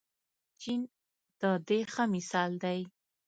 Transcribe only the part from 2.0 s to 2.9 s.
مثال دی.